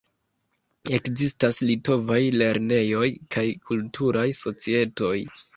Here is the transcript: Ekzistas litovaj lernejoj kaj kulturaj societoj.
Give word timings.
Ekzistas 0.97 1.59
litovaj 1.67 2.19
lernejoj 2.39 3.11
kaj 3.37 3.47
kulturaj 3.71 4.29
societoj. 4.43 5.17